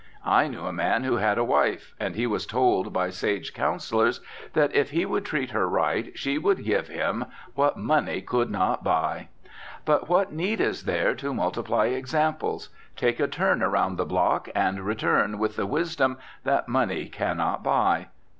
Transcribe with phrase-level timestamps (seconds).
[0.25, 4.19] I knew a man who had a wife; and he was told by sage counsellors
[4.53, 8.83] that if he would treat her right she would give him "what money could not
[8.83, 9.27] buy."
[9.85, 12.69] But what need is there to multiply examples?
[12.97, 17.61] Take a turn around the block and return with the wisdom that money can not
[17.61, 18.07] buy.